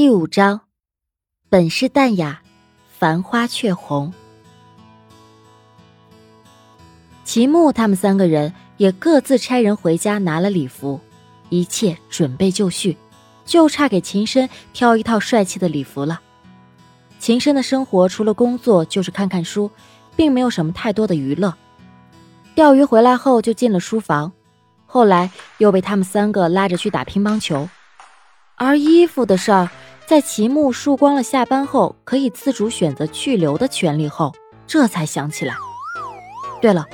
[0.00, 0.62] 第五章，
[1.50, 2.40] 本是淡雅，
[2.88, 4.14] 繁花却红。
[7.22, 10.98] 齐木他们三个人也各自差人回家拿了礼服，
[11.50, 12.96] 一切准备就绪，
[13.44, 16.18] 就差给秦深挑一套帅气的礼服了。
[17.18, 19.70] 秦深的生活除了工作就是看看书，
[20.16, 21.54] 并没有什么太多的娱乐。
[22.54, 24.32] 钓鱼回来后就进了书房，
[24.86, 27.68] 后来又被他们三个拉着去打乒乓球，
[28.56, 29.68] 而衣服的事儿。
[30.10, 34.32] 在齐木输光了下班后可以自主选择去留的权利后，
[34.66, 35.54] 这才想起来。
[36.60, 36.84] 对了，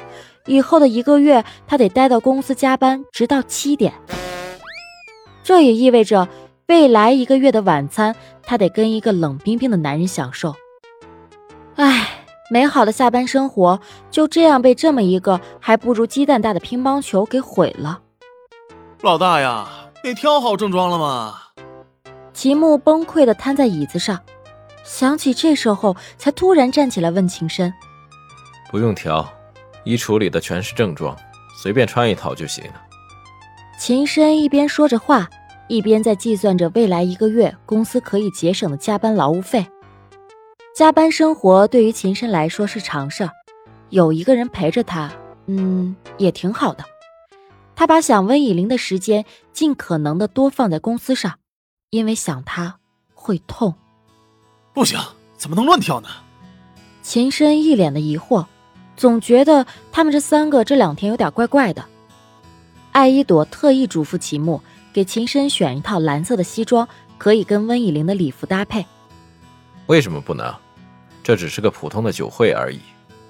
[0.44, 3.94] 以后的一个月他得待到公司加班，直到七点。
[5.42, 6.28] 这也意味着
[6.66, 10.54] 未来一个月的晚餐，他得跟一个冷冰冰的男人享受。
[11.76, 13.80] 唉，美好的下班生活
[14.10, 18.00] 就这样被这么一个还不如鸡蛋大的乒乓球给毁了。
[19.00, 19.66] 老大呀，
[20.04, 21.44] 你挑好正装了吗？
[22.36, 24.20] 齐木崩溃的瘫在椅子上，
[24.84, 27.73] 想起这时候，才突然站起来问秦深
[28.70, 29.26] ：“不用调，
[29.84, 31.16] 衣橱里的全是正装，
[31.57, 32.82] 随便穿一套就行了。”
[33.80, 35.26] 秦深一边说着话，
[35.66, 39.66] 一边在计算着未来一个月公司可以节省的加班劳务费。
[40.74, 43.30] 加班生活对于秦深来说是常事儿，
[43.88, 45.10] 有一个人陪着他，
[45.46, 46.84] 嗯，也挺好的。
[47.74, 51.38] 他把想温以玲的时间尽可能的多放在公司上。
[51.90, 52.79] 因为想他
[53.15, 53.74] 会痛，
[54.73, 54.98] 不行，
[55.37, 56.09] 怎么能乱跳呢？
[57.02, 58.46] 秦深一脸的疑惑，
[58.96, 61.84] 总觉得他们这三个这两天有点怪怪的。
[62.90, 64.60] 艾依朵特意嘱咐齐木
[64.92, 66.88] 给秦深选一套蓝色的西装，
[67.19, 68.84] 可以跟温以玲的礼服搭配。
[69.87, 70.53] 为什么不能？
[71.22, 72.81] 这只是个普通的酒会而已。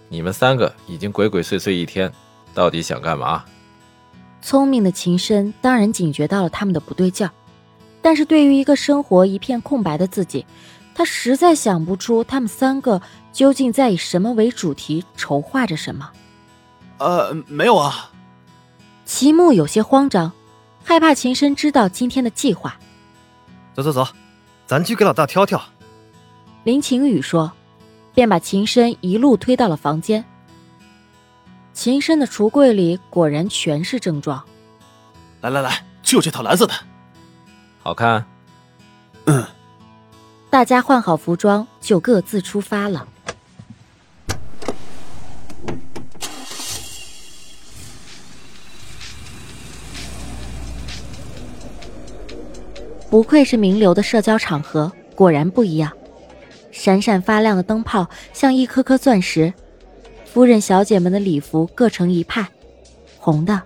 [0.09, 2.11] 你们三个已经鬼鬼祟祟一天，
[2.55, 3.45] 到底想干嘛？
[4.41, 7.31] 聪明的秦深当然警觉到了他们的不对劲儿。
[8.07, 10.47] 但是对于一个生活一片空白的自己，
[10.95, 16.13] 他实在想不出他们三个究竟在以什么为主题筹划着什么。
[16.99, 18.13] 呃，没有啊。
[19.05, 20.31] 齐木有些慌张，
[20.85, 22.79] 害怕秦深知道今天的计划。
[23.75, 24.07] 走走走，
[24.69, 25.61] 咱去给老大挑挑。
[26.63, 27.51] 林晴雨说，
[28.15, 30.25] 便把秦深一路推到了房间。
[31.73, 34.41] 秦深的橱柜里果然全是正装。
[35.41, 36.73] 来来来，就这套蓝色的。
[37.87, 38.27] 好看，
[40.51, 43.07] 大家换好服装，就各自出发了。
[53.09, 55.93] 不愧是名流的社交场合，果然不一样。
[56.73, 59.55] 闪闪发亮的灯泡像一颗颗钻石，
[60.25, 62.49] 夫人、小姐们的礼服各成一派，
[63.21, 63.63] 红的、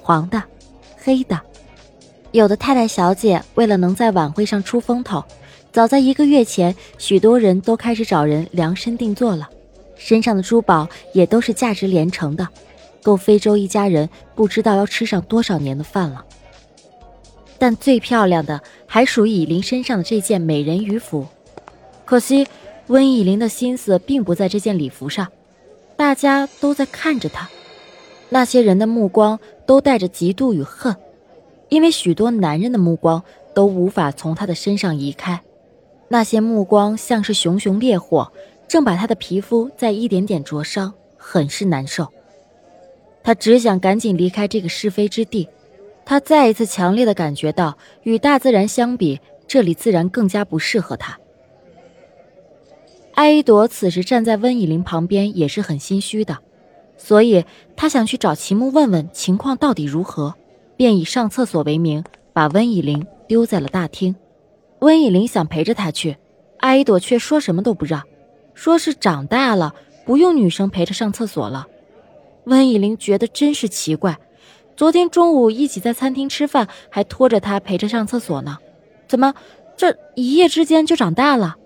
[0.00, 0.40] 黄的、
[0.96, 1.40] 黑的。
[2.34, 5.22] 有的太太小姐为了能在晚会上出风头，
[5.70, 9.48] 早在一个月前，许多人都开始找人量身定做了，
[9.94, 12.48] 身上的珠宝也都是价值连城的，
[13.04, 16.24] 够非洲一家人不知道要吃上多少年的饭了。
[17.56, 21.28] 但最漂亮的还属于以琳身上的这件美人鱼服，
[22.04, 22.48] 可惜
[22.88, 25.28] 温以琳的心思并不在这件礼服上，
[25.96, 27.48] 大家都在看着她，
[28.28, 30.96] 那些人的目光都带着嫉妒与恨。
[31.68, 33.22] 因为许多男人的目光
[33.54, 35.42] 都无法从他的身上移开，
[36.08, 38.32] 那些目光像是熊熊烈火，
[38.68, 42.08] 正把他的皮肤在一点点灼伤，很是难受。
[43.22, 45.48] 他只想赶紧离开这个是非之地。
[46.04, 51.18] 他再一次强烈的感觉到，与大自然相比，这里自然更加不适合他。
[53.14, 56.40] 艾依朵此时站在温以玲旁边，也是很心虚的，
[56.98, 60.34] 所以他想去找齐木问问情况到底如何。
[60.76, 62.02] 便以上厕所为名，
[62.32, 64.14] 把温以玲丢在了大厅。
[64.80, 66.16] 温以玲想陪着他去，
[66.58, 68.02] 艾依朵却说什么都不让，
[68.54, 69.74] 说是长大了
[70.04, 71.66] 不用女生陪着上厕所了。
[72.44, 74.18] 温以玲觉得真是奇怪，
[74.76, 78.58] 昨天中午一起在餐厅吃饭，还拖着他陪着上厕所呢，
[79.08, 79.32] 怎么
[79.76, 81.56] 这一夜之间就长大了？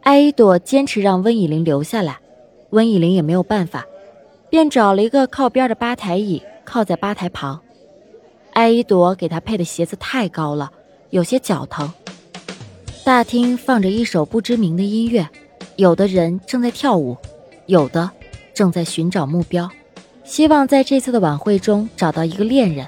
[0.00, 2.18] 艾依朵坚持让温以玲留下来，
[2.70, 3.86] 温以玲也没有办法，
[4.48, 6.42] 便找了一个靠边的吧台椅。
[6.68, 7.58] 靠在吧台旁，
[8.52, 10.70] 艾依朵给他配的鞋子太高了，
[11.08, 11.90] 有些脚疼。
[13.02, 15.26] 大厅放着一首不知名的音乐，
[15.76, 17.16] 有的人正在跳舞，
[17.64, 18.10] 有的
[18.52, 19.66] 正在寻找目标，
[20.24, 22.86] 希望在这次的晚会中找到一个恋人。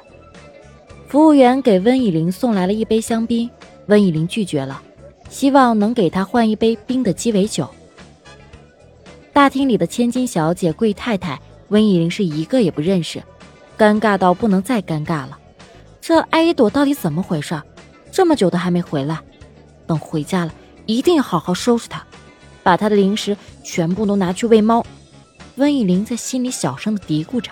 [1.09, 3.49] 服务员给温以玲送来了一杯香槟，
[3.87, 4.83] 温以玲拒绝了，
[5.31, 7.67] 希望能给她换一杯冰的鸡尾酒。
[9.33, 13.23] 大厅里的千金小姐、贵太太，温以玲是一个也不认识。
[13.81, 15.39] 尴尬到不能再尴尬了，
[16.03, 17.59] 这艾依朵到底怎么回事？
[18.13, 19.19] 这么久都还没回来，
[19.87, 20.53] 等回家了，
[20.85, 22.03] 一定要好好收拾她，
[22.63, 23.35] 把她的零食
[23.65, 24.85] 全部都拿去喂猫。
[25.57, 27.51] 温以玲在心里小声的嘀咕着。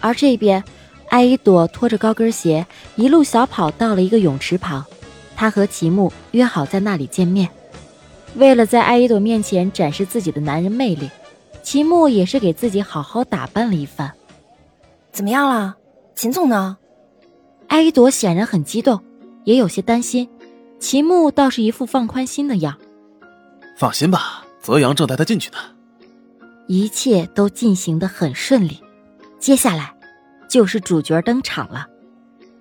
[0.00, 0.62] 而这边，
[1.08, 2.64] 艾依朵拖着高跟鞋，
[2.94, 4.86] 一路小跑到了一个泳池旁。
[5.34, 7.50] 她和齐木约好在那里见面。
[8.36, 11.10] 为了在艾依朵面前展示自己的男人魅力，
[11.64, 14.12] 齐木也是给自己好好打扮了一番。
[15.16, 15.74] 怎么样了，
[16.14, 16.76] 秦总呢？
[17.68, 19.02] 艾依朵显然很激动，
[19.44, 20.28] 也有些担心。
[20.78, 22.76] 秦牧倒是一副放宽心的样。
[23.78, 25.56] 放心吧，泽阳正带他进去呢。
[26.66, 28.78] 一切都进行的很顺利。
[29.38, 29.96] 接下来，
[30.50, 31.86] 就是主角登场了。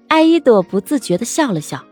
[0.07, 1.83] 艾依朵不自觉的笑了笑，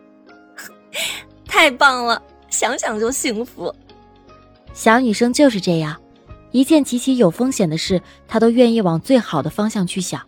[1.45, 3.75] 太棒了，想想就幸福。
[4.73, 5.99] 小女生就是这样，
[6.51, 10.25] 一件极其有风险的事，她都愿意往最好的方向去想。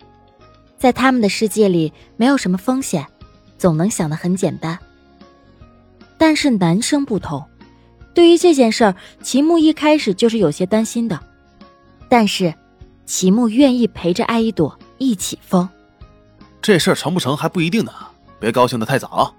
[0.78, 3.06] 在他们的世界里，没有什么风险，
[3.58, 4.78] 总能想得很简单。
[6.18, 7.44] 但是男生不同，
[8.14, 11.20] 对于这件事儿，齐木一开始就是有些担心的。
[12.10, 12.54] 但是。
[13.08, 15.70] 齐木愿意陪着艾依朵一起疯，
[16.60, 17.92] 这事儿成不成还不一定呢，
[18.40, 19.32] 别高兴的太早。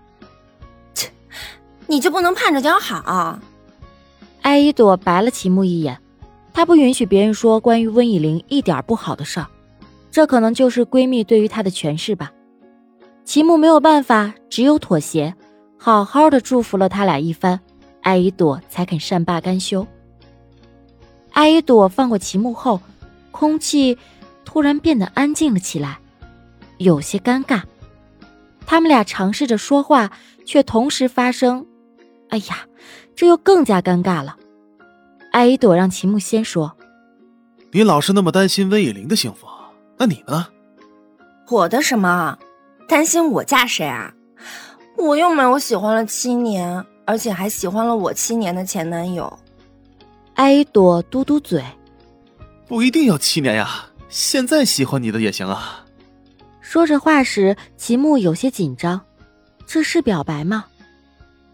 [0.94, 1.10] 切，
[1.88, 3.40] 你就不能盼着点好？
[4.42, 6.00] 艾依朵白了齐木一眼，
[6.54, 9.48] 她不允许别人说关于温以玲一点不好的事儿，
[10.16, 12.32] 这可能就是闺蜜对于她的诠释吧。
[13.26, 15.34] 齐木没有办法，只有妥协，
[15.76, 17.60] 好好的祝福了他俩一番，
[18.00, 19.86] 艾依朵才肯善罢甘休。
[21.32, 22.80] 艾依朵放过齐木后。
[23.30, 23.98] 空气
[24.42, 25.98] 突然变得安静了起来，
[26.78, 27.60] 有些尴尬。
[28.64, 30.10] 他们俩尝试着说话，
[30.46, 31.66] 却同时发生。
[32.30, 32.66] 哎呀，
[33.14, 34.38] 这又更加尴尬了。
[35.30, 36.74] 艾依朵让齐木先说
[37.72, 39.46] ：“你老是那么担心温以玲的幸福，
[39.96, 40.48] 那你呢？”
[41.48, 42.38] 我的什么？
[42.88, 44.12] 担心我嫁谁啊？
[44.96, 49.38] 我又没有喜欢了七年，而且还喜欢了我七年的前男友。
[50.34, 51.62] 艾依朵嘟嘟嘴。
[52.66, 55.84] 不一定要七年呀，现在喜欢你的也行啊。
[56.60, 59.00] 说着话时，齐木有些紧张，
[59.66, 60.64] 这是表白吗？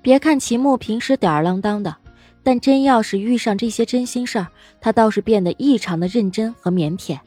[0.00, 1.94] 别看齐木平时吊儿郎当的，
[2.42, 4.46] 但真要是遇上这些真心事儿，
[4.80, 7.18] 他倒是变得异常的认真和腼腆。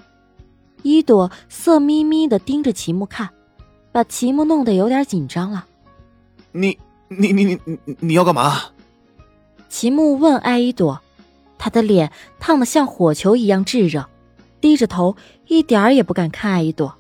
[0.86, 3.28] 一朵色眯眯的盯着齐木看，
[3.92, 5.66] 把齐木弄得有点紧张了。
[6.52, 6.78] 你
[7.08, 8.62] 你你你你你要干嘛？
[9.68, 11.02] 齐木问艾依朵。
[11.58, 14.06] 他的脸烫得像火球一样炙热，
[14.62, 15.16] 低着头，
[15.48, 16.94] 一点儿也不敢看艾依朵。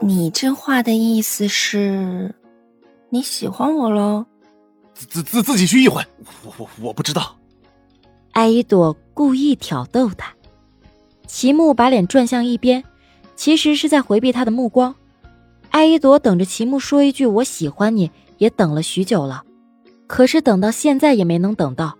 [0.00, 2.34] 你这话的意思是，
[3.10, 4.26] 你喜欢我喽？
[4.94, 6.04] 自自自己去意会，
[6.44, 7.36] 我我我不知道。
[8.32, 10.34] 艾依朵故意挑逗他，
[11.32, 12.82] 齐木把脸转向一边，
[13.36, 14.96] 其实是在回避他的目光。
[15.70, 19.44] 艾依朵等着齐木说一句“我喜欢你”，也等了许久了，
[20.08, 21.96] 可是等到现在也没能等到。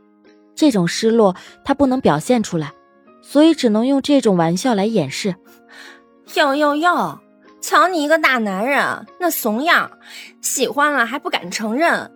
[0.56, 2.72] 这种失落，他不能表现出来，
[3.22, 5.36] 所以只能用这种玩笑来掩饰。
[6.34, 7.20] 哟哟哟，
[7.60, 9.92] 瞧你一个大男人，那怂样，
[10.42, 12.10] 喜欢了还不敢承认。